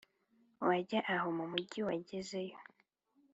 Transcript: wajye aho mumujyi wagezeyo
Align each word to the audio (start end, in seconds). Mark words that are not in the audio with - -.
wajye 0.67 0.99
aho 1.13 1.27
mumujyi 1.37 1.79
wagezeyo 1.87 2.57